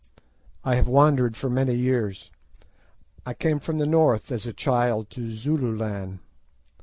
[0.63, 2.31] I have wandered for many years.
[3.23, 6.17] I came from the North as a child to Zululand.